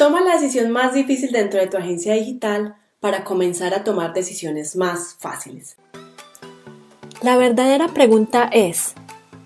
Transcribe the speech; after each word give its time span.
Toma 0.00 0.22
la 0.22 0.32
decisión 0.32 0.70
más 0.70 0.94
difícil 0.94 1.30
dentro 1.30 1.60
de 1.60 1.66
tu 1.66 1.76
agencia 1.76 2.14
digital 2.14 2.74
para 3.00 3.22
comenzar 3.22 3.74
a 3.74 3.84
tomar 3.84 4.14
decisiones 4.14 4.74
más 4.74 5.14
fáciles. 5.18 5.76
La 7.20 7.36
verdadera 7.36 7.88
pregunta 7.88 8.48
es, 8.50 8.94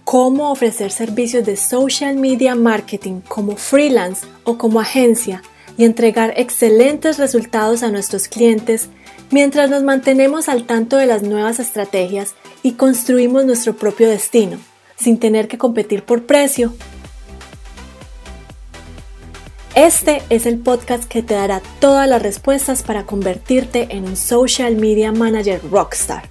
¿cómo 0.05 0.53
ofrecer 0.53 0.93
servicios 0.93 1.45
de 1.45 1.57
social 1.57 2.15
media 2.15 2.55
marketing 2.55 3.21
como 3.27 3.57
freelance 3.57 4.29
o 4.45 4.57
como 4.57 4.79
agencia 4.79 5.43
y 5.77 5.87
entregar 5.87 6.35
excelentes 6.37 7.19
resultados 7.19 7.83
a 7.83 7.91
nuestros 7.91 8.29
clientes 8.29 8.91
mientras 9.33 9.69
nos 9.71 9.83
mantenemos 9.83 10.49
al 10.49 10.67
tanto 10.67 10.99
de 10.99 11.07
las 11.07 11.25
nuevas 11.25 11.59
estrategias 11.59 12.37
y 12.63 12.75
construimos 12.75 13.45
nuestro 13.45 13.75
propio 13.75 14.09
destino, 14.09 14.59
sin 14.95 15.19
tener 15.19 15.49
que 15.49 15.59
competir 15.59 16.05
por 16.05 16.27
precio. 16.27 16.73
Este 19.75 20.23
es 20.31 20.47
el 20.47 20.61
podcast 20.61 21.09
que 21.09 21.23
te 21.23 21.35
dará 21.35 21.61
todas 21.81 22.09
las 22.09 22.23
respuestas 22.23 22.85
para 22.85 23.07
convertirte 23.07 23.89
en 23.91 24.05
un 24.05 24.17
social 24.17 24.77
media 24.77 25.11
manager 25.11 25.61
rockstar. 25.69 26.29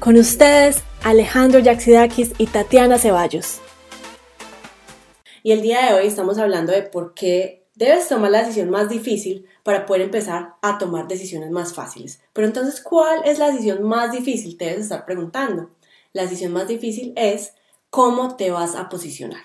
Con 0.00 0.16
ustedes, 0.16 0.82
Alejandro 1.04 1.60
Yaxidakis 1.60 2.32
y 2.38 2.46
Tatiana 2.46 2.98
Ceballos. 2.98 3.60
Y 5.44 5.52
el 5.52 5.62
día 5.62 5.86
de 5.86 5.94
hoy 5.94 6.08
estamos 6.08 6.38
hablando 6.38 6.72
de 6.72 6.82
por 6.82 7.14
qué 7.14 7.62
Debes 7.74 8.08
tomar 8.08 8.30
la 8.30 8.40
decisión 8.40 8.68
más 8.68 8.90
difícil 8.90 9.46
para 9.62 9.86
poder 9.86 10.02
empezar 10.02 10.56
a 10.60 10.76
tomar 10.76 11.08
decisiones 11.08 11.50
más 11.50 11.72
fáciles. 11.72 12.20
Pero 12.34 12.46
entonces, 12.46 12.82
¿cuál 12.82 13.22
es 13.24 13.38
la 13.38 13.46
decisión 13.46 13.82
más 13.82 14.12
difícil? 14.12 14.58
Te 14.58 14.66
debes 14.66 14.82
estar 14.82 15.06
preguntando. 15.06 15.70
La 16.12 16.22
decisión 16.22 16.52
más 16.52 16.68
difícil 16.68 17.14
es 17.16 17.54
cómo 17.88 18.36
te 18.36 18.50
vas 18.50 18.74
a 18.74 18.90
posicionar. 18.90 19.42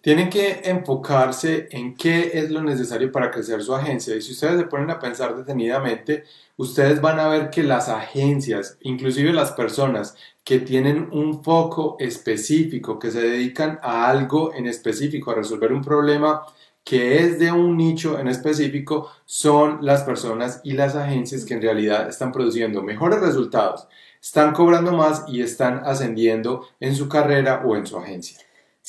Tienen 0.00 0.30
que 0.30 0.62
enfocarse 0.64 1.68
en 1.70 1.94
qué 1.94 2.30
es 2.34 2.50
lo 2.50 2.62
necesario 2.62 3.12
para 3.12 3.30
crecer 3.30 3.62
su 3.62 3.74
agencia. 3.74 4.16
Y 4.16 4.22
si 4.22 4.32
ustedes 4.32 4.58
se 4.58 4.66
ponen 4.66 4.90
a 4.90 4.98
pensar 4.98 5.36
detenidamente, 5.36 6.24
ustedes 6.56 7.02
van 7.02 7.20
a 7.20 7.28
ver 7.28 7.50
que 7.50 7.62
las 7.62 7.90
agencias, 7.90 8.78
inclusive 8.80 9.32
las 9.32 9.52
personas 9.52 10.16
que 10.42 10.58
tienen 10.58 11.10
un 11.12 11.44
foco 11.44 11.96
específico, 11.98 12.98
que 12.98 13.10
se 13.10 13.20
dedican 13.20 13.78
a 13.82 14.08
algo 14.08 14.54
en 14.54 14.66
específico, 14.66 15.32
a 15.32 15.34
resolver 15.34 15.72
un 15.72 15.82
problema 15.82 16.42
que 16.82 17.18
es 17.18 17.38
de 17.38 17.52
un 17.52 17.76
nicho 17.76 18.18
en 18.18 18.26
específico 18.28 19.10
son 19.26 19.78
las 19.82 20.02
personas 20.02 20.60
y 20.64 20.72
las 20.72 20.96
agencias 20.96 21.44
que 21.44 21.54
en 21.54 21.62
realidad 21.62 22.08
están 22.08 22.32
produciendo 22.32 22.82
mejores 22.82 23.20
resultados, 23.20 23.86
están 24.20 24.54
cobrando 24.54 24.92
más 24.92 25.24
y 25.28 25.42
están 25.42 25.82
ascendiendo 25.84 26.66
en 26.80 26.96
su 26.96 27.08
carrera 27.08 27.62
o 27.64 27.76
en 27.76 27.86
su 27.86 27.98
agencia. 27.98 28.38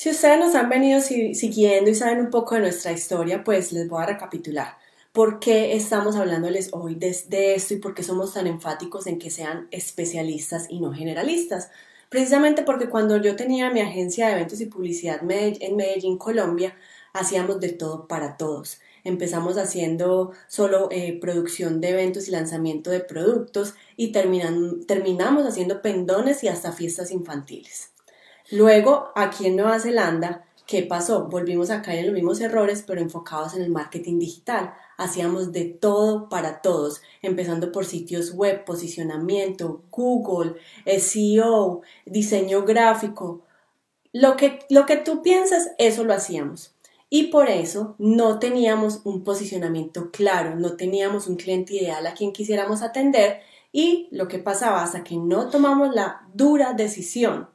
Si 0.02 0.10
ustedes 0.10 0.36
nos 0.36 0.56
han 0.56 0.68
venido 0.68 1.00
siguiendo 1.00 1.88
y 1.88 1.94
saben 1.94 2.18
un 2.18 2.30
poco 2.30 2.56
de 2.56 2.62
nuestra 2.62 2.90
historia, 2.90 3.44
pues 3.44 3.70
les 3.70 3.88
voy 3.88 4.02
a 4.02 4.06
recapitular 4.06 4.76
por 5.12 5.38
qué 5.38 5.76
estamos 5.76 6.16
hablándoles 6.16 6.70
hoy 6.72 6.96
de, 6.96 7.10
esto 7.54 7.74
y 7.74 7.76
por 7.76 7.94
qué 7.94 8.02
somos 8.02 8.34
tan 8.34 8.48
enfáticos 8.48 9.06
en 9.06 9.20
que 9.20 9.30
sean 9.30 9.68
especialistas 9.70 10.66
y 10.68 10.80
no 10.80 10.92
generalistas. 10.92 11.70
Precisamente 12.08 12.64
porque 12.64 12.88
cuando 12.88 13.16
yo 13.18 13.36
tenía 13.36 13.70
mi 13.70 13.78
agencia 13.78 14.26
de 14.26 14.32
eventos 14.32 14.60
y 14.60 14.66
publicidad 14.66 15.20
en 15.22 15.76
Medellín, 15.76 16.18
Colombia, 16.18 16.74
hacíamos 17.12 17.60
de 17.60 17.68
todo 17.68 18.08
para 18.08 18.36
todos. 18.36 18.80
Empezamos 19.04 19.56
haciendo 19.56 20.32
solo 20.48 20.88
eh, 20.90 21.16
producción 21.20 21.80
de 21.80 21.90
eventos 21.90 22.26
y 22.26 22.32
lanzamiento 22.32 22.90
de 22.90 22.98
productos 22.98 23.74
y 23.96 24.10
terminamos 24.10 25.46
haciendo 25.46 25.80
pendones 25.80 26.42
y 26.42 26.48
hasta 26.48 26.72
fiestas 26.72 27.12
infantiles. 27.12 27.91
Luego, 28.50 29.10
aquí 29.14 29.46
en 29.46 29.56
Nueva 29.56 29.78
Zelanda, 29.78 30.44
¿qué 30.66 30.82
pasó? 30.82 31.28
Volvimos 31.28 31.70
a 31.70 31.82
caer 31.82 32.00
en 32.00 32.06
los 32.06 32.14
mismos 32.14 32.40
errores, 32.40 32.84
pero 32.86 33.00
enfocados 33.00 33.54
en 33.54 33.62
el 33.62 33.70
marketing 33.70 34.18
digital. 34.18 34.74
Hacíamos 34.98 35.52
de 35.52 35.64
todo 35.64 36.28
para 36.28 36.60
todos, 36.60 37.02
empezando 37.22 37.72
por 37.72 37.84
sitios 37.84 38.32
web, 38.34 38.64
posicionamiento, 38.64 39.82
Google, 39.90 40.54
SEO, 40.98 41.82
diseño 42.04 42.64
gráfico. 42.64 43.42
Lo 44.12 44.36
que, 44.36 44.58
lo 44.68 44.84
que 44.86 44.96
tú 44.96 45.22
piensas, 45.22 45.70
eso 45.78 46.04
lo 46.04 46.12
hacíamos 46.12 46.74
y 47.14 47.24
por 47.24 47.50
eso 47.50 47.94
no 47.98 48.38
teníamos 48.38 49.02
un 49.04 49.22
posicionamiento 49.22 50.10
claro, 50.10 50.56
no 50.56 50.76
teníamos 50.76 51.26
un 51.26 51.36
cliente 51.36 51.74
ideal 51.74 52.06
a 52.06 52.14
quien 52.14 52.32
quisiéramos 52.32 52.80
atender 52.80 53.40
y 53.70 54.08
lo 54.12 54.28
que 54.28 54.38
pasaba 54.38 54.82
hasta 54.82 55.04
que 55.04 55.18
no 55.18 55.50
tomamos 55.50 55.94
la 55.94 56.26
dura 56.32 56.72
decisión 56.72 57.50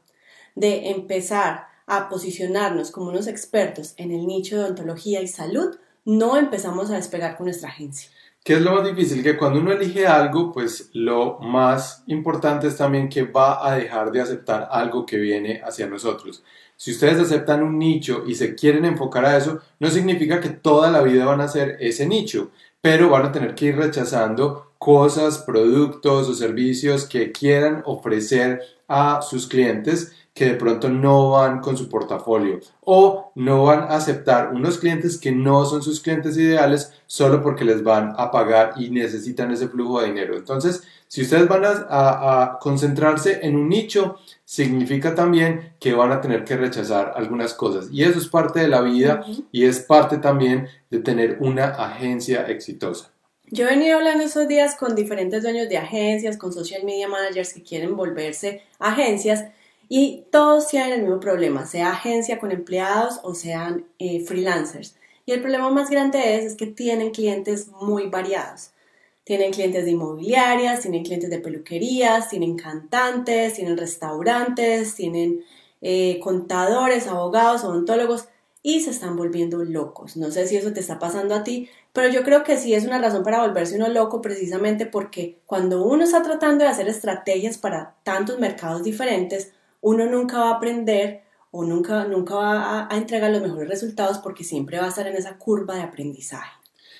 de 0.57 0.89
empezar 0.89 1.67
a 1.85 2.09
posicionarnos 2.09 2.91
como 2.91 3.09
unos 3.09 3.27
expertos 3.27 3.93
en 3.97 4.11
el 4.11 4.25
nicho 4.25 4.57
de 4.57 4.63
odontología 4.63 5.21
y 5.21 5.27
salud, 5.27 5.77
no 6.03 6.35
empezamos 6.35 6.89
a 6.89 6.95
despegar 6.95 7.37
con 7.37 7.45
nuestra 7.45 7.69
agencia. 7.69 8.09
¿Qué 8.43 8.53
es 8.53 8.61
lo 8.61 8.73
más 8.73 8.85
difícil? 8.85 9.21
Que 9.21 9.37
cuando 9.37 9.59
uno 9.59 9.71
elige 9.71 10.07
algo, 10.07 10.51
pues 10.51 10.89
lo 10.93 11.37
más 11.39 12.03
importante 12.07 12.67
es 12.67 12.75
también 12.75 13.07
que 13.07 13.23
va 13.23 13.67
a 13.67 13.75
dejar 13.75 14.11
de 14.11 14.21
aceptar 14.21 14.67
algo 14.71 15.05
que 15.05 15.17
viene 15.17 15.61
hacia 15.63 15.85
nosotros. 15.85 16.43
Si 16.75 16.91
ustedes 16.91 17.19
aceptan 17.19 17.61
un 17.61 17.77
nicho 17.77 18.23
y 18.25 18.35
se 18.35 18.55
quieren 18.55 18.85
enfocar 18.85 19.25
a 19.25 19.37
eso, 19.37 19.59
no 19.79 19.89
significa 19.89 20.39
que 20.39 20.49
toda 20.49 20.89
la 20.89 21.01
vida 21.01 21.25
van 21.25 21.41
a 21.41 21.47
ser 21.47 21.77
ese 21.79 22.07
nicho, 22.07 22.51
pero 22.81 23.09
van 23.09 23.27
a 23.27 23.31
tener 23.31 23.53
que 23.53 23.65
ir 23.65 23.77
rechazando 23.77 24.71
cosas, 24.77 25.39
productos 25.39 26.29
o 26.29 26.33
servicios 26.33 27.05
que 27.05 27.31
quieran 27.31 27.83
ofrecer 27.85 28.61
a 28.87 29.21
sus 29.21 29.47
clientes 29.47 30.13
que 30.37 30.45
de 30.45 30.53
pronto 30.53 30.87
no 30.87 31.31
van 31.31 31.61
con 31.61 31.75
su 31.75 31.89
portafolio 31.89 32.59
o 32.81 33.31
no 33.33 33.63
van 33.63 33.79
a 33.79 33.95
aceptar 33.95 34.53
unos 34.53 34.77
clientes 34.77 35.17
que 35.17 35.31
no 35.31 35.65
son 35.65 35.81
sus 35.81 35.99
clientes 35.99 36.37
ideales 36.37 36.93
solo 37.07 37.41
porque 37.41 37.65
les 37.65 37.81
van 37.81 38.13
a 38.15 38.29
pagar 38.29 38.73
y 38.77 38.91
necesitan 38.91 39.49
ese 39.51 39.67
flujo 39.67 39.99
de 39.99 40.09
dinero. 40.09 40.37
Entonces, 40.37 40.83
si 41.07 41.23
ustedes 41.23 41.47
van 41.47 41.63
a, 41.65 42.59
concentrarse 42.61 43.39
en 43.41 43.55
un 43.55 43.67
nicho, 43.67 44.17
significa 44.45 45.15
también 45.15 45.73
que 45.79 45.93
van 45.93 46.11
a 46.11 46.21
tener 46.21 46.43
que 46.43 46.55
rechazar 46.55 47.13
algunas 47.15 47.55
cosas. 47.55 47.87
Y 47.91 48.03
eso 48.03 48.19
es 48.19 48.27
parte 48.27 48.59
de 48.59 48.67
la 48.67 48.81
vida 48.81 49.25
y 49.51 49.65
es 49.65 49.79
parte 49.79 50.19
también 50.19 50.67
de 50.91 50.99
tener 50.99 51.37
una 51.39 51.69
agencia 51.69 52.45
exitosa. 52.47 53.11
Yo 53.49 53.65
he 53.65 53.71
venido 53.71 53.97
hablando 53.97 54.23
esos 54.23 54.47
días 54.47 54.75
con 54.75 54.93
diferentes 54.93 55.41
dueños 55.41 55.67
de 55.67 55.79
agencias, 55.79 56.37
con 56.37 56.53
social 56.53 56.83
media 56.83 57.07
managers 57.07 57.53
que 57.53 57.63
quieren 57.63 57.95
volverse 57.95 58.61
agencias 58.77 59.45
y 59.89 60.25
todos 60.31 60.67
tienen 60.67 60.93
el 60.93 61.01
mismo 61.01 61.19
problema, 61.19 61.65
sea 61.65 61.91
agencia 61.91 62.39
con 62.39 62.51
empleados 62.51 63.19
o 63.23 63.33
sean 63.33 63.85
eh, 63.99 64.19
freelancers. 64.21 64.95
Y 65.25 65.31
el 65.31 65.41
problema 65.41 65.69
más 65.69 65.89
grande 65.89 66.35
es, 66.35 66.45
es 66.45 66.55
que 66.55 66.67
tienen 66.67 67.11
clientes 67.11 67.67
muy 67.81 68.07
variados. 68.07 68.71
Tienen 69.23 69.51
clientes 69.51 69.83
de 69.83 69.91
inmobiliarias, 69.91 70.81
tienen 70.81 71.03
clientes 71.03 71.29
de 71.29 71.39
peluquerías, 71.39 72.29
tienen 72.29 72.55
cantantes, 72.55 73.55
tienen 73.55 73.77
restaurantes, 73.77 74.95
tienen 74.95 75.43
eh, 75.81 76.19
contadores, 76.23 77.07
abogados, 77.07 77.65
odontólogos 77.65 78.29
y 78.63 78.81
se 78.81 78.91
están 78.91 79.15
volviendo 79.15 79.63
locos. 79.63 80.17
No 80.17 80.31
sé 80.31 80.47
si 80.47 80.55
eso 80.55 80.73
te 80.73 80.79
está 80.79 80.97
pasando 80.97 81.35
a 81.35 81.43
ti, 81.43 81.69
pero 81.93 82.09
yo 82.09 82.23
creo 82.23 82.43
que 82.43 82.57
sí 82.57 82.73
es 82.73 82.85
una 82.85 82.99
razón 82.99 83.23
para 83.23 83.41
volverse 83.41 83.75
uno 83.75 83.89
loco 83.89 84.21
precisamente 84.21 84.85
porque 84.85 85.39
cuando 85.45 85.85
uno 85.85 86.03
está 86.03 86.23
tratando 86.23 86.63
de 86.63 86.69
hacer 86.69 86.87
estrategias 86.87 87.57
para 87.57 87.95
tantos 88.03 88.39
mercados 88.39 88.83
diferentes, 88.83 89.51
uno 89.87 90.05
nunca 90.05 90.39
va 90.39 90.49
a 90.49 90.55
aprender 90.55 91.21
o 91.49 91.63
nunca, 91.63 92.03
nunca 92.03 92.35
va 92.35 92.87
a, 92.89 92.97
entregar 92.97 93.31
los 93.31 93.41
mejores 93.41 93.69
resultados 93.69 94.17
porque 94.17 94.43
siempre 94.43 94.77
va 94.79 94.85
a 94.85 94.89
estar 94.89 95.07
en 95.07 95.15
esa 95.15 95.37
curva 95.37 95.75
de 95.75 95.81
aprendizaje. 95.81 96.51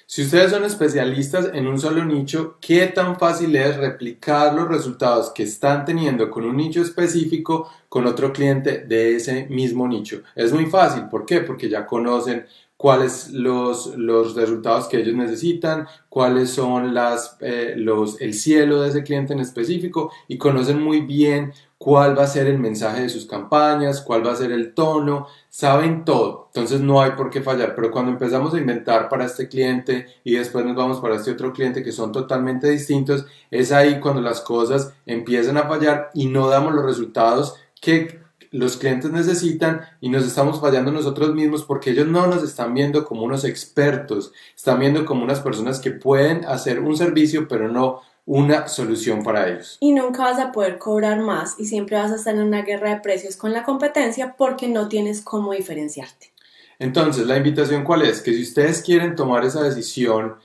Si 0.06 0.24
ustedes 0.24 0.52
son 0.52 0.64
especialistas 0.64 1.50
en 1.54 1.68
un 1.68 1.78
solo 1.78 2.06
nicho, 2.06 2.58
¿qué 2.62 2.88
tan 2.88 3.20
fácil 3.20 3.54
es 3.58 3.76
replicar 3.76 4.54
los 4.54 4.70
resultados 4.70 5.32
que 5.32 5.44
están 5.44 5.84
teniendo 5.84 6.32
con 6.32 6.46
un 6.46 6.56
nicho 6.56 6.82
específico 6.82 7.70
con 7.90 8.06
otro 8.06 8.32
cliente 8.32 8.86
de 8.86 9.18
ese 9.18 9.48
mismo 9.50 9.86
nicho? 9.86 10.22
Es 10.34 10.54
muy 10.54 10.68
fácil, 10.68 11.10
¿por 11.10 11.26
qué? 11.26 11.42
Porque 11.42 11.68
ya 11.68 11.86
conocen 11.86 12.46
cuáles 12.78 13.32
los, 13.32 13.98
los 13.98 14.36
resultados 14.36 14.88
que 14.88 15.00
ellos 15.00 15.16
necesitan, 15.16 15.88
cuáles 16.10 16.52
son 16.52 16.94
las, 16.94 17.36
eh, 17.42 17.74
los, 17.76 18.22
el 18.22 18.36
cielo 18.36 18.82
de 18.82 18.90
ese 18.90 19.04
cliente 19.04 19.34
en 19.34 19.40
específico 19.40 20.12
y 20.28 20.38
conocen 20.38 20.82
muy 20.82 21.02
bien 21.02 21.54
cuál 21.80 22.18
va 22.18 22.24
a 22.24 22.28
ser 22.28 22.48
el 22.48 22.60
mensaje 22.60 23.02
de 23.02 23.10
sus 23.10 23.26
campañas, 23.26 24.02
cuál 24.02 24.26
va 24.26 24.32
a 24.32 24.36
ser 24.36 24.52
el 24.52 24.74
tono, 24.74 25.28
saben 25.50 26.06
todo, 26.06 26.50
entonces 26.54 26.82
no 26.82 27.02
hay 27.02 27.12
por 27.12 27.30
qué 27.30 27.42
fallar, 27.42 27.74
pero 27.76 27.92
cuando 27.92 28.12
empezamos 28.12 28.54
a 28.54 28.60
inventar 28.60 29.10
para 29.10 29.26
este 29.26 29.48
cliente 29.48 30.08
y 30.24 30.36
después 30.36 30.66
nos 30.66 30.76
vamos 30.76 31.00
para 31.00 31.16
este 31.16 31.32
otro 31.32 31.54
cliente 31.54 31.84
que 31.84 31.92
son 31.92 32.12
totalmente 32.12 32.70
distintos, 32.70 33.26
es 33.50 33.72
ahí 33.72 34.00
cuando 34.00 34.22
las 34.22 34.42
cosas 34.42 34.94
empiezan 35.06 35.58
a 35.58 35.68
fallar 35.68 36.12
y 36.14 36.28
no 36.28 36.48
damos 36.48 36.74
los 36.74 36.86
resultados 36.86 37.56
que 37.80 38.27
los 38.52 38.78
clientes 38.78 39.12
necesitan 39.12 39.82
y 40.02 40.10
nos 40.10 40.26
estamos 40.26 40.60
fallando 40.60 40.92
nosotros 40.92 41.34
mismos 41.34 41.64
porque 41.64 41.92
ellos 41.92 42.08
no 42.08 42.28
nos 42.28 42.44
están 42.44 42.74
viendo 42.74 43.06
como 43.06 43.24
unos 43.24 43.44
expertos, 43.44 44.32
están 44.56 44.80
viendo 44.80 45.06
como 45.06 45.24
unas 45.24 45.40
personas 45.40 45.80
que 45.80 45.92
pueden 45.92 46.46
hacer 46.46 46.80
un 46.80 46.96
servicio 46.96 47.48
pero 47.48 47.68
no 47.68 48.02
una 48.26 48.68
solución 48.68 49.24
para 49.24 49.48
ellos. 49.48 49.78
Y 49.80 49.94
nunca 49.94 50.24
vas 50.24 50.40
a 50.40 50.52
poder 50.52 50.78
cobrar 50.78 51.22
más 51.22 51.56
y 51.58 51.66
siempre 51.66 51.96
vas 51.96 52.12
a 52.12 52.16
estar 52.16 52.36
en 52.36 52.42
una 52.42 52.62
guerra 52.62 52.90
de 52.90 53.00
precios 53.00 53.38
con 53.38 53.54
la 53.54 53.64
competencia 53.64 54.36
porque 54.38 54.68
no 54.68 54.90
tienes 54.90 55.22
cómo 55.22 55.54
diferenciarte. 55.54 56.34
Entonces, 56.78 57.26
la 57.26 57.38
invitación 57.38 57.84
cuál 57.84 58.04
es? 58.04 58.22
Que 58.22 58.34
si 58.34 58.44
ustedes 58.44 58.82
quieren 58.82 59.16
tomar 59.16 59.46
esa 59.46 59.64
decisión 59.64 60.36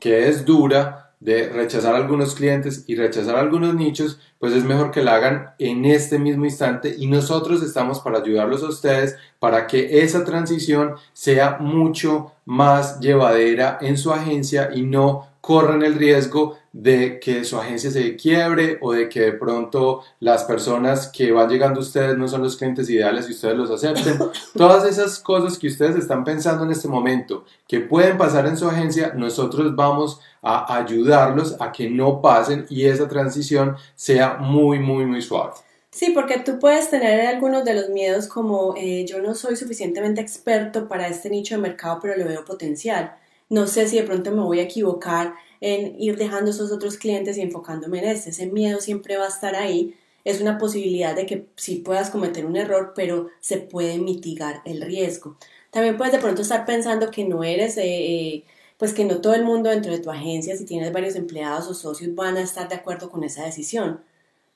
que 0.00 0.28
es 0.28 0.44
dura, 0.44 1.11
de 1.22 1.48
rechazar 1.50 1.94
algunos 1.94 2.34
clientes 2.34 2.82
y 2.88 2.96
rechazar 2.96 3.36
algunos 3.36 3.76
nichos, 3.76 4.18
pues 4.40 4.52
es 4.54 4.64
mejor 4.64 4.90
que 4.90 5.04
la 5.04 5.14
hagan 5.14 5.50
en 5.60 5.84
este 5.84 6.18
mismo 6.18 6.44
instante 6.44 6.96
y 6.98 7.06
nosotros 7.06 7.62
estamos 7.62 8.00
para 8.00 8.18
ayudarlos 8.18 8.64
a 8.64 8.68
ustedes 8.68 9.16
para 9.38 9.68
que 9.68 10.02
esa 10.02 10.24
transición 10.24 10.96
sea 11.12 11.58
mucho 11.60 12.32
más 12.44 12.98
llevadera 12.98 13.78
en 13.80 13.98
su 13.98 14.12
agencia 14.12 14.70
y 14.74 14.82
no 14.82 15.28
corran 15.42 15.82
el 15.82 15.96
riesgo 15.96 16.56
de 16.72 17.18
que 17.18 17.44
su 17.44 17.58
agencia 17.58 17.90
se 17.90 18.16
quiebre 18.16 18.78
o 18.80 18.92
de 18.92 19.08
que 19.08 19.20
de 19.20 19.32
pronto 19.32 20.02
las 20.20 20.44
personas 20.44 21.08
que 21.08 21.32
van 21.32 21.50
llegando 21.50 21.80
a 21.80 21.82
ustedes 21.82 22.16
no 22.16 22.28
son 22.28 22.44
los 22.44 22.56
clientes 22.56 22.88
ideales 22.88 23.28
y 23.28 23.32
ustedes 23.32 23.56
los 23.56 23.70
acepten. 23.70 24.18
Todas 24.56 24.86
esas 24.86 25.18
cosas 25.18 25.58
que 25.58 25.66
ustedes 25.66 25.96
están 25.96 26.22
pensando 26.22 26.64
en 26.64 26.70
este 26.70 26.86
momento 26.86 27.44
que 27.66 27.80
pueden 27.80 28.16
pasar 28.16 28.46
en 28.46 28.56
su 28.56 28.68
agencia, 28.68 29.14
nosotros 29.16 29.74
vamos 29.74 30.20
a 30.40 30.76
ayudarlos 30.76 31.56
a 31.60 31.72
que 31.72 31.90
no 31.90 32.22
pasen 32.22 32.64
y 32.70 32.86
esa 32.86 33.08
transición 33.08 33.76
sea 33.96 34.34
muy, 34.34 34.78
muy, 34.78 35.04
muy 35.06 35.22
suave. 35.22 35.54
Sí, 35.90 36.12
porque 36.14 36.38
tú 36.38 36.60
puedes 36.60 36.88
tener 36.88 37.26
algunos 37.26 37.64
de 37.64 37.74
los 37.74 37.88
miedos 37.88 38.28
como 38.28 38.74
eh, 38.76 39.04
yo 39.06 39.20
no 39.20 39.34
soy 39.34 39.56
suficientemente 39.56 40.20
experto 40.20 40.86
para 40.86 41.08
este 41.08 41.28
nicho 41.28 41.56
de 41.56 41.60
mercado, 41.60 41.98
pero 42.00 42.16
le 42.16 42.24
veo 42.24 42.44
potencial 42.44 43.16
no 43.52 43.66
sé 43.66 43.86
si 43.86 43.96
de 43.98 44.04
pronto 44.04 44.32
me 44.32 44.40
voy 44.40 44.60
a 44.60 44.62
equivocar 44.62 45.34
en 45.60 46.00
ir 46.00 46.16
dejando 46.16 46.50
esos 46.50 46.72
otros 46.72 46.96
clientes 46.96 47.36
y 47.36 47.42
enfocándome 47.42 47.98
en 47.98 48.06
este. 48.06 48.30
Ese 48.30 48.46
miedo 48.46 48.80
siempre 48.80 49.18
va 49.18 49.26
a 49.26 49.28
estar 49.28 49.54
ahí. 49.56 49.94
Es 50.24 50.40
una 50.40 50.56
posibilidad 50.56 51.14
de 51.14 51.26
que 51.26 51.48
sí 51.56 51.76
puedas 51.76 52.08
cometer 52.08 52.46
un 52.46 52.56
error, 52.56 52.94
pero 52.96 53.28
se 53.40 53.58
puede 53.58 53.98
mitigar 53.98 54.62
el 54.64 54.80
riesgo. 54.80 55.36
También 55.70 55.98
puedes 55.98 56.14
de 56.14 56.18
pronto 56.18 56.40
estar 56.40 56.64
pensando 56.64 57.10
que 57.10 57.26
no 57.26 57.44
eres, 57.44 57.76
eh, 57.76 57.82
eh, 57.84 58.44
pues 58.78 58.94
que 58.94 59.04
no 59.04 59.20
todo 59.20 59.34
el 59.34 59.44
mundo 59.44 59.68
dentro 59.68 59.92
de 59.92 59.98
tu 59.98 60.10
agencia, 60.10 60.56
si 60.56 60.64
tienes 60.64 60.90
varios 60.90 61.14
empleados 61.14 61.68
o 61.68 61.74
socios, 61.74 62.14
van 62.14 62.38
a 62.38 62.42
estar 62.42 62.70
de 62.70 62.76
acuerdo 62.76 63.10
con 63.10 63.22
esa 63.22 63.44
decisión. 63.44 64.00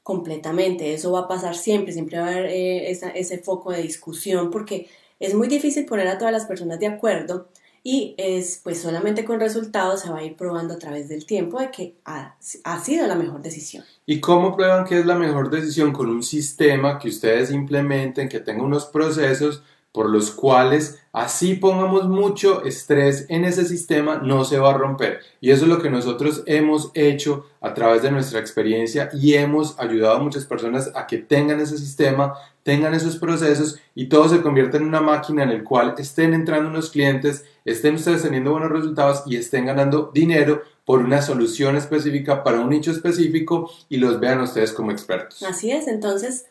Completamente, 0.03 0.95
eso 0.95 1.13
va 1.13 1.21
a 1.21 1.29
pasar 1.29 1.55
siempre, 1.55 1.93
siempre 1.93 2.19
va 2.19 2.29
a 2.29 2.31
haber 2.31 2.47
eh, 2.47 2.91
ese 2.91 3.39
foco 3.39 3.73
de 3.73 3.83
discusión 3.83 4.51
porque 4.51 4.89
es 5.21 5.35
muy 5.35 5.49
difícil 5.49 5.85
poner 5.85 6.09
a 6.09 6.17
todas 6.17 6.33
las 6.33 6.47
personas 6.47 6.81
de 6.81 6.87
acuerdo 6.87 7.49
y 7.89 8.17
es 8.19 8.63
pues 8.65 8.83
solamente 8.83 9.25
con 9.25 9.39
resultados 9.39 10.01
se 10.01 10.11
va 10.11 10.19
a 10.19 10.25
ir 10.25 10.35
probando 10.35 10.75
a 10.75 10.77
través 10.77 11.09
del 11.09 11.25
tiempo 11.25 11.61
de 11.61 11.71
que 11.71 11.95
ha, 12.05 12.35
ha, 12.65 12.81
sido 12.81 13.07
la 13.07 13.15
mejor 13.15 13.43
decisión. 13.43 13.85
¿Y 14.05 14.19
cómo 14.19 14.57
prueban 14.57 14.85
que 14.85 14.99
es 14.99 15.07
la 15.07 15.15
mejor 15.15 15.51
decisión? 15.51 15.93
Con 15.93 16.11
un 16.11 16.25
sistema 16.25 16.99
que 16.99 17.07
ustedes 17.07 17.53
implementen, 17.53 18.29
que 18.29 18.41
tenga 18.41 18.65
unos 18.65 18.87
procesos 18.87 19.63
por 19.97 20.11
los 20.11 20.31
cuales 20.31 21.01
así 21.11 21.55
pongamos 21.55 22.07
mucho 22.07 22.63
estrés 22.67 23.25
en 23.31 23.47
ese 23.47 23.65
sistema, 23.65 24.21
no 24.23 24.45
se 24.45 24.59
va 24.59 24.73
a 24.73 24.77
romper. 24.77 25.21
Y 25.41 25.53
eso 25.53 25.65
es 25.65 25.71
lo 25.71 25.81
que 25.81 25.89
nosotros 25.89 26.43
hemos 26.45 26.91
hecho 26.93 27.47
a 27.63 27.73
través 27.73 28.03
de 28.03 28.11
nuestra 28.11 28.39
experiencia 28.39 29.09
y 29.15 29.33
hemos 29.33 29.81
ayudado 29.81 30.17
a 30.17 30.23
muchas 30.23 30.45
personas 30.45 30.93
a 30.95 31.07
que 31.07 31.17
tengan 31.17 31.61
ese 31.61 31.79
sistema, 31.79 32.35
tengan 32.63 32.93
esos 32.93 33.17
procesos 33.17 33.81
y 33.95 34.11
todo 34.11 34.29
se 34.29 34.43
convierta 34.43 34.77
en 34.77 34.85
una 34.85 35.01
máquina 35.01 35.45
en 35.45 35.51
el 35.51 35.65
cual 35.65 35.95
estén 35.97 36.35
entrando 36.35 36.69
unos 36.69 36.91
clientes, 36.91 37.47
estén 37.65 37.95
ustedes 37.95 38.23
teniendo 38.23 38.51
buenos 38.51 38.71
resultados 38.71 39.23
y 39.25 39.37
estén 39.37 39.65
ganando 39.65 40.11
dinero 40.13 40.61
por 40.85 41.01
una 41.01 41.23
solución 41.23 41.75
específica 41.77 42.45
para 42.45 42.61
un 42.61 42.69
nicho 42.69 42.91
específico 42.91 43.71
y 43.89 43.97
los 43.97 44.21
vean 44.21 44.43
ustedes 44.43 44.75
como 44.75 44.91
expertos. 44.91 45.43
Así 45.43 45.71
es, 45.71 45.89
entonces 45.89 46.45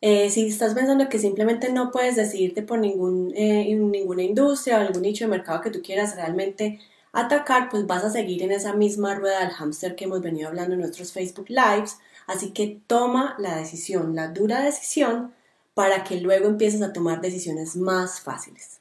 eh, 0.00 0.30
si 0.30 0.46
estás 0.46 0.74
pensando 0.74 1.08
que 1.08 1.18
simplemente 1.18 1.72
no 1.72 1.90
puedes 1.90 2.16
decidirte 2.16 2.62
por 2.62 2.78
ningún, 2.78 3.32
eh, 3.34 3.74
ninguna 3.74 4.22
industria 4.22 4.78
o 4.78 4.80
algún 4.80 5.02
nicho 5.02 5.24
de 5.24 5.30
mercado 5.30 5.60
que 5.60 5.70
tú 5.70 5.82
quieras 5.82 6.14
realmente 6.14 6.80
atacar, 7.12 7.68
pues 7.68 7.86
vas 7.86 8.04
a 8.04 8.10
seguir 8.10 8.42
en 8.42 8.52
esa 8.52 8.74
misma 8.74 9.14
rueda 9.14 9.40
del 9.40 9.50
hámster 9.50 9.96
que 9.96 10.04
hemos 10.04 10.20
venido 10.20 10.48
hablando 10.48 10.74
en 10.74 10.80
nuestros 10.80 11.12
Facebook 11.12 11.48
Lives. 11.48 11.98
Así 12.26 12.52
que 12.52 12.80
toma 12.86 13.34
la 13.38 13.56
decisión, 13.56 14.14
la 14.14 14.28
dura 14.28 14.60
decisión, 14.60 15.32
para 15.74 16.04
que 16.04 16.20
luego 16.20 16.48
empieces 16.48 16.82
a 16.82 16.92
tomar 16.92 17.20
decisiones 17.20 17.76
más 17.76 18.20
fáciles. 18.20 18.80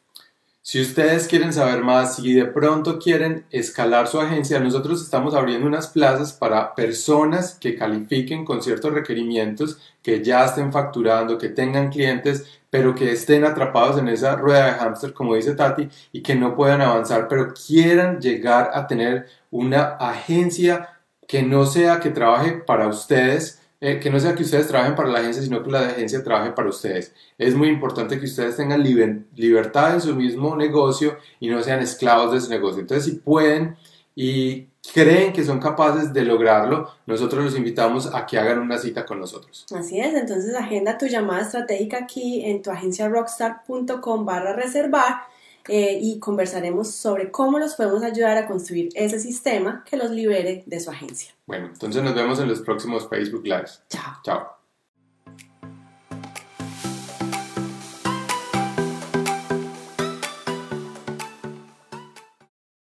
Si 0.70 0.82
ustedes 0.82 1.30
quieren 1.30 1.54
saber 1.54 1.82
más, 1.82 2.18
si 2.18 2.34
de 2.34 2.44
pronto 2.44 3.00
quieren 3.00 3.46
escalar 3.52 4.10
su 4.10 4.20
agencia, 4.20 4.60
nosotros 4.60 5.02
estamos 5.02 5.34
abriendo 5.34 5.66
unas 5.66 5.88
plazas 5.88 6.34
para 6.34 6.76
personas 6.76 7.56
que 7.58 7.78
califiquen 7.78 8.44
con 8.44 8.62
ciertos 8.62 8.92
requerimientos, 8.92 9.80
que 10.02 10.22
ya 10.22 10.44
estén 10.44 10.74
facturando, 10.74 11.38
que 11.38 11.48
tengan 11.48 11.90
clientes, 11.90 12.60
pero 12.70 12.94
que 12.94 13.14
estén 13.14 13.46
atrapados 13.46 13.98
en 13.98 14.10
esa 14.10 14.36
rueda 14.36 14.66
de 14.66 14.72
hámster, 14.74 15.14
como 15.14 15.36
dice 15.36 15.56
Tati, 15.56 15.88
y 16.12 16.22
que 16.22 16.36
no 16.36 16.54
puedan 16.54 16.82
avanzar, 16.82 17.30
pero 17.30 17.54
quieran 17.54 18.20
llegar 18.20 18.72
a 18.74 18.88
tener 18.88 19.26
una 19.50 19.96
agencia 19.96 21.00
que 21.30 21.44
no 21.44 21.66
sea 21.66 22.02
que 22.02 22.10
trabaje 22.10 22.52
para 22.52 22.90
ustedes, 22.90 23.62
eh, 23.80 24.00
que 24.00 24.10
no 24.10 24.20
sea 24.20 24.34
que 24.34 24.44
ustedes 24.44 24.68
trabajen 24.68 24.96
para 24.96 25.10
la 25.10 25.20
agencia, 25.20 25.42
sino 25.42 25.62
que 25.62 25.70
la 25.70 25.88
agencia 25.88 26.24
trabaje 26.24 26.52
para 26.52 26.70
ustedes. 26.70 27.14
Es 27.38 27.56
muy 27.56 27.68
importante 27.68 28.20
que 28.20 28.26
ustedes 28.26 28.58
tengan 28.58 28.82
libertad 28.82 29.94
en 29.94 30.02
su 30.02 30.16
mismo 30.16 30.56
negocio 30.56 31.18
y 31.40 31.50
no 31.50 31.62
sean 31.62 31.80
esclavos 31.82 32.32
de 32.32 32.40
ese 32.40 32.50
negocio. 32.50 32.82
Entonces, 32.82 33.06
si 33.06 33.20
pueden 33.20 33.78
y 34.16 34.68
creen 34.94 35.32
que 35.32 35.44
son 35.44 35.60
capaces 35.60 36.12
de 36.12 36.24
lograrlo, 36.24 36.90
nosotros 37.06 37.46
los 37.46 37.56
invitamos 37.56 38.14
a 38.14 38.26
que 38.26 38.40
hagan 38.40 38.58
una 38.58 38.80
cita 38.80 39.06
con 39.06 39.20
nosotros. 39.20 39.66
Así 39.76 40.00
es, 40.00 40.16
entonces 40.16 40.56
agenda 40.56 40.98
tu 40.98 41.06
llamada 41.06 41.42
estratégica 41.42 42.00
aquí 42.00 42.44
en 42.44 42.64
tu 42.64 42.72
agencia 42.72 43.08
rockstar.com 43.10 44.26
barra 44.26 44.54
reservar 44.54 45.28
eh, 45.68 45.98
y 46.02 46.20
conversaremos 46.20 46.92
sobre 46.92 47.32
cómo 47.32 47.60
los 47.60 47.76
podemos 47.76 48.04
ayudar 48.04 48.38
a 48.38 48.48
construir 48.48 48.90
ese 48.96 49.20
sistema 49.20 49.84
que 49.90 49.98
los 49.98 50.12
libere 50.12 50.64
de 50.66 50.80
su 50.80 50.90
agencia. 50.90 51.34
Bueno, 51.46 51.68
entonces 51.68 52.04
nos 52.04 52.16
vemos 52.16 52.40
en 52.40 52.48
los 52.48 52.62
próximos 52.62 53.08
Facebook 53.10 53.46
Lives. 53.46 53.82
Chao. 53.90 54.14
Chao. 54.24 54.57